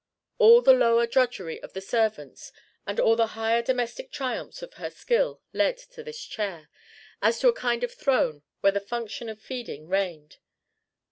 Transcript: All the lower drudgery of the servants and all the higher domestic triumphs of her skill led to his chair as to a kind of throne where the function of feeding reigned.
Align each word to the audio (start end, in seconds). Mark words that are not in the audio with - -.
All 0.39 0.63
the 0.63 0.73
lower 0.73 1.05
drudgery 1.05 1.61
of 1.61 1.73
the 1.73 1.79
servants 1.79 2.51
and 2.87 2.99
all 2.99 3.15
the 3.15 3.27
higher 3.37 3.61
domestic 3.61 4.11
triumphs 4.11 4.63
of 4.63 4.73
her 4.73 4.89
skill 4.89 5.41
led 5.53 5.77
to 5.77 6.01
his 6.03 6.19
chair 6.25 6.69
as 7.21 7.37
to 7.39 7.49
a 7.49 7.53
kind 7.53 7.83
of 7.83 7.93
throne 7.93 8.41
where 8.61 8.71
the 8.71 8.79
function 8.79 9.29
of 9.29 9.39
feeding 9.39 9.87
reigned. 9.87 10.39